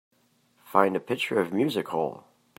Find 0.65 0.95
a 0.95 0.99
picture 0.99 1.39
of 1.39 1.53
Music 1.53 1.89
Hole 1.89 2.23